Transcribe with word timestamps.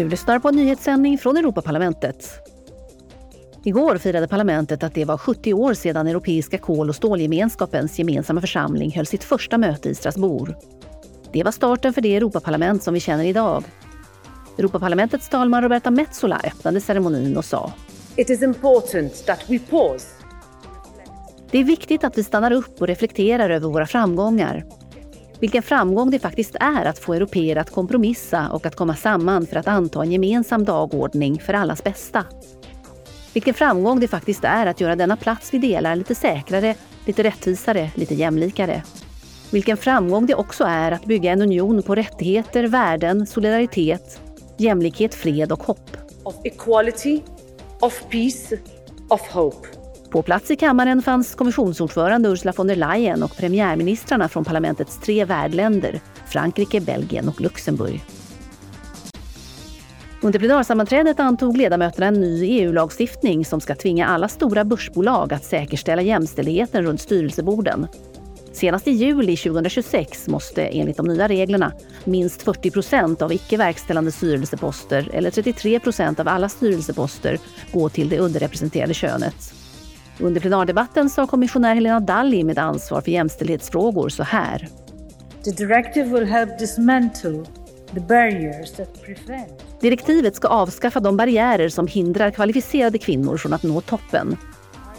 Du 0.00 0.08
lyssnar 0.08 0.38
på 0.38 0.48
en 0.48 0.56
nyhetssändning 0.56 1.18
från 1.18 1.36
Europaparlamentet. 1.36 2.30
Igår 3.64 3.98
firade 3.98 4.28
parlamentet 4.28 4.82
att 4.82 4.94
det 4.94 5.04
var 5.04 5.18
70 5.18 5.54
år 5.54 5.74
sedan 5.74 6.06
Europeiska 6.06 6.58
kol 6.58 6.88
och 6.88 6.96
stålgemenskapens 6.96 7.98
gemensamma 7.98 8.40
församling 8.40 8.92
höll 8.96 9.06
sitt 9.06 9.24
första 9.24 9.58
möte 9.58 9.88
i 9.88 9.94
Strasbourg. 9.94 10.54
Det 11.32 11.44
var 11.44 11.52
starten 11.52 11.94
för 11.94 12.00
det 12.00 12.16
Europaparlament 12.16 12.82
som 12.82 12.94
vi 12.94 13.00
känner 13.00 13.24
idag. 13.24 13.64
Europaparlamentets 14.58 15.28
talman 15.28 15.62
Roberta 15.62 15.90
Metsola 15.90 16.40
öppnade 16.44 16.80
ceremonin 16.80 17.36
och 17.36 17.44
sa 17.44 17.72
It 18.16 18.30
is 18.30 18.42
important 18.42 19.26
that 19.26 19.50
we 19.50 19.58
pause. 19.58 20.06
Det 21.50 21.58
är 21.58 21.64
viktigt 21.64 22.04
att 22.04 22.18
vi 22.18 22.24
stannar 22.24 22.50
upp 22.50 22.80
och 22.80 22.86
reflekterar 22.86 23.50
över 23.50 23.68
våra 23.68 23.86
framgångar. 23.86 24.64
Vilken 25.40 25.62
framgång 25.62 26.10
det 26.10 26.18
faktiskt 26.18 26.56
är 26.60 26.84
att 26.84 26.98
få 26.98 27.14
europeer 27.14 27.56
att 27.56 27.70
kompromissa 27.70 28.48
och 28.50 28.66
att 28.66 28.76
komma 28.76 28.96
samman 28.96 29.46
för 29.46 29.56
att 29.56 29.68
anta 29.68 30.02
en 30.02 30.12
gemensam 30.12 30.64
dagordning 30.64 31.40
för 31.40 31.54
allas 31.54 31.84
bästa. 31.84 32.24
Vilken 33.32 33.54
framgång 33.54 34.00
det 34.00 34.08
faktiskt 34.08 34.44
är 34.44 34.66
att 34.66 34.80
göra 34.80 34.96
denna 34.96 35.16
plats 35.16 35.54
vi 35.54 35.58
delar 35.58 35.96
lite 35.96 36.14
säkrare, 36.14 36.74
lite 37.06 37.22
rättvisare, 37.22 37.90
lite 37.94 38.14
jämlikare. 38.14 38.82
Vilken 39.50 39.76
framgång 39.76 40.26
det 40.26 40.34
också 40.34 40.64
är 40.64 40.92
att 40.92 41.04
bygga 41.04 41.32
en 41.32 41.42
union 41.42 41.82
på 41.82 41.94
rättigheter, 41.94 42.64
värden, 42.64 43.26
solidaritet, 43.26 44.20
jämlikhet, 44.56 45.14
fred 45.14 45.52
och 45.52 45.62
hopp. 45.62 45.96
Of 46.22 46.34
equality, 46.44 47.20
of 47.80 48.02
peace, 48.10 48.56
of 49.08 49.20
hope. 49.20 49.79
På 50.10 50.22
plats 50.22 50.50
i 50.50 50.56
kammaren 50.56 51.02
fanns 51.02 51.34
kommissionsordförande 51.34 52.28
Ursula 52.28 52.52
von 52.56 52.66
der 52.66 52.76
Leyen 52.76 53.22
och 53.22 53.36
premiärministrarna 53.36 54.28
från 54.28 54.44
parlamentets 54.44 54.98
tre 54.98 55.24
värdländer, 55.24 56.00
Frankrike, 56.26 56.80
Belgien 56.80 57.28
och 57.28 57.40
Luxemburg. 57.40 58.04
Under 60.22 60.38
plenarsammanträdet 60.38 61.20
antog 61.20 61.56
ledamöterna 61.56 62.06
en 62.06 62.20
ny 62.20 62.44
EU-lagstiftning 62.44 63.44
som 63.44 63.60
ska 63.60 63.74
tvinga 63.74 64.06
alla 64.06 64.28
stora 64.28 64.64
börsbolag 64.64 65.32
att 65.32 65.44
säkerställa 65.44 66.02
jämställdheten 66.02 66.82
runt 66.82 67.00
styrelseborden. 67.00 67.86
Senast 68.52 68.88
i 68.88 68.90
juli 68.90 69.36
2026 69.36 70.28
måste 70.28 70.62
enligt 70.62 70.96
de 70.96 71.06
nya 71.06 71.28
reglerna 71.28 71.72
minst 72.04 72.42
40 72.42 72.70
procent 72.70 73.22
av 73.22 73.32
icke 73.32 73.56
verkställande 73.56 74.12
styrelseposter 74.12 75.08
eller 75.12 75.30
33 75.30 75.80
procent 75.80 76.20
av 76.20 76.28
alla 76.28 76.48
styrelseposter 76.48 77.38
gå 77.72 77.88
till 77.88 78.08
det 78.08 78.18
underrepresenterade 78.18 78.94
könet. 78.94 79.59
Under 80.20 80.40
plenardebatten 80.40 81.10
sa 81.10 81.26
kommissionär 81.26 81.74
Helena 81.74 82.00
Dalli 82.00 82.44
med 82.44 82.58
ansvar 82.58 83.00
för 83.00 83.10
jämställdhetsfrågor 83.10 84.08
så 84.08 84.22
här. 84.22 84.68
The 85.44 85.50
directive 85.50 86.18
will 86.18 86.28
help 86.28 86.58
dismantle 86.58 87.44
the 87.94 88.00
barriers 88.00 88.72
that 88.72 89.02
prevent 89.02 89.80
Direktivet 89.80 90.36
ska 90.36 90.48
avskaffa 90.48 91.00
de 91.00 91.16
barriärer 91.16 91.68
som 91.68 91.86
hindrar 91.86 92.30
kvalificerade 92.30 92.98
kvinnor 92.98 93.36
från 93.36 93.52
att 93.52 93.62
nå 93.62 93.80
toppen. 93.80 94.36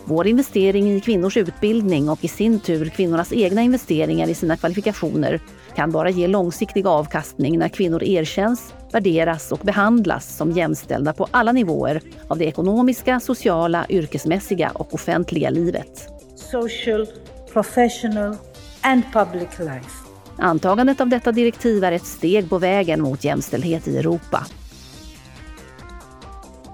Vår 0.05 0.27
investering 0.27 0.91
i 0.91 1.01
kvinnors 1.01 1.37
utbildning 1.37 2.09
och 2.09 2.23
i 2.23 2.27
sin 2.27 2.59
tur 2.59 2.89
kvinnornas 2.89 3.33
egna 3.33 3.61
investeringar 3.61 4.27
i 4.27 4.33
sina 4.33 4.57
kvalifikationer 4.57 5.39
kan 5.75 5.91
bara 5.91 6.09
ge 6.09 6.27
långsiktig 6.27 6.87
avkastning 6.87 7.59
när 7.59 7.69
kvinnor 7.69 8.03
erkänns, 8.03 8.73
värderas 8.91 9.51
och 9.51 9.59
behandlas 9.59 10.37
som 10.37 10.51
jämställda 10.51 11.13
på 11.13 11.27
alla 11.31 11.51
nivåer 11.51 12.01
av 12.27 12.37
det 12.37 12.45
ekonomiska, 12.45 13.19
sociala, 13.19 13.85
yrkesmässiga 13.89 14.71
och 14.73 14.93
offentliga 14.93 15.49
livet. 15.49 16.07
social, 16.35 17.07
professional 17.53 18.35
and 18.81 19.03
public 19.13 19.59
life. 19.59 19.89
Antagandet 20.37 21.01
av 21.01 21.09
detta 21.09 21.31
direktiv 21.31 21.83
är 21.83 21.91
ett 21.91 22.05
steg 22.05 22.49
på 22.49 22.57
vägen 22.57 23.01
mot 23.01 23.23
jämställdhet 23.23 23.87
i 23.87 23.97
Europa. 23.97 24.45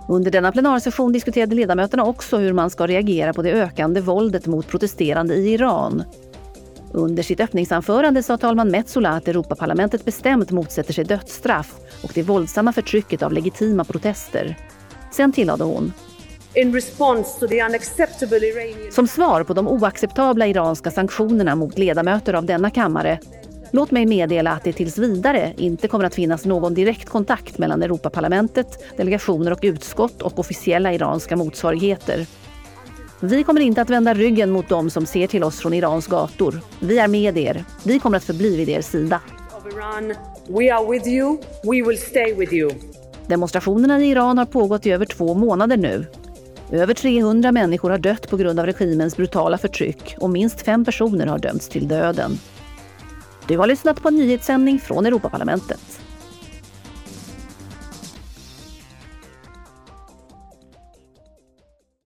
Under 0.10 0.32
denna 0.32 0.52
plenarsession 0.52 1.12
diskuterade 1.12 1.56
ledamöterna 1.56 2.04
också 2.04 2.38
hur 2.38 2.54
man 2.54 2.70
ska 2.70 2.88
reagera 2.88 3.34
på 3.34 3.42
det 3.42 3.52
ökande 3.52 4.02
våldet 4.02 4.46
mot 4.46 4.68
protesterande 4.68 5.36
i 5.36 5.54
Iran. 5.54 6.04
Under 6.92 7.24
sitt 7.24 7.40
öppningsanförande 7.40 8.24
sa 8.24 8.38
talman 8.38 8.72
Metsola 8.72 9.10
att 9.10 9.28
Europaparlamentet 9.28 10.06
bestämt 10.06 10.52
motsätter 10.52 10.94
sig 10.94 11.06
dödsstraff 11.06 11.76
och 12.04 12.12
det 12.14 12.24
våldsamma 12.24 12.74
förtrycket 12.74 13.24
av 13.24 13.34
legitima 13.34 13.84
protester. 13.84 14.58
Sen 15.12 15.32
tillade 15.32 15.64
hon 15.64 15.94
som 18.92 19.08
svar 19.08 19.44
på 19.44 19.54
de 19.54 19.68
oacceptabla 19.68 20.48
iranska 20.48 20.92
sanktionerna 20.92 21.56
mot 21.56 21.78
ledamöter 21.78 22.34
av 22.34 22.46
denna 22.46 22.70
kammare 22.70 23.20
Låt 23.72 23.92
mig 23.92 24.06
meddela 24.06 24.52
att 24.52 24.64
det 24.64 24.74
tills 24.74 24.98
vidare 24.98 25.54
inte 25.58 25.88
kommer 25.88 26.06
att 26.06 26.16
finnas 26.16 26.46
någon 26.46 26.74
direkt 26.74 27.10
kontakt 27.10 27.58
mellan 27.58 27.84
Europaparlamentet, 27.84 28.98
delegationer 28.98 29.52
och 29.52 29.60
utskott 29.62 30.22
och 30.22 30.40
officiella 30.40 30.94
iranska 30.94 31.36
motsvarigheter. 31.36 32.26
Vi 33.20 33.44
kommer 33.44 33.62
inte 33.62 33.82
att 33.82 33.90
vända 33.90 34.14
ryggen 34.14 34.52
mot 34.52 34.70
dem 34.70 34.90
som 34.90 35.06
ser 35.06 35.28
till 35.28 35.44
oss 35.44 35.60
från 35.60 35.74
Irans 35.74 36.08
gator. 36.08 36.62
Vi 36.80 37.00
är 37.00 37.08
med 37.08 37.38
er. 37.38 37.64
Vi 37.84 38.00
kommer 38.00 38.18
att 38.18 38.24
förbli 38.24 38.58
vid 38.58 38.70
er 38.70 38.82
sida. 38.82 39.22
Demonstrationerna 43.28 44.00
i 44.00 44.10
Iran 44.10 44.38
har 44.38 44.46
pågått 44.46 44.86
i 44.86 44.92
över 44.92 45.06
två 45.06 45.34
månader 45.34 45.78
nu. 45.78 46.06
Över 46.72 46.94
300 46.94 47.52
människor 47.52 47.90
har 47.90 47.98
dött 47.98 48.30
på 48.30 48.38
grund 48.38 48.60
av 48.60 48.66
regimens 48.66 49.18
brutala 49.18 49.58
förtryck 49.58 50.16
och 50.20 50.30
minst 50.30 50.62
fem 50.62 50.86
personer 50.86 51.28
har 51.28 51.40
dömts 51.40 51.70
till 51.70 51.88
döden. 51.88 52.40
Du 53.48 53.58
har 53.58 53.68
lyssnat 53.68 54.02
på 54.02 54.08
en 54.08 54.16
nyhetssändning 54.16 54.80
från 54.80 55.06
Europaparlamentet. 55.06 56.07